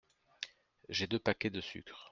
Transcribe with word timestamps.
J’ai 0.89 1.05
deux 1.05 1.19
paquets 1.19 1.51
de 1.51 1.61
sucre. 1.61 2.09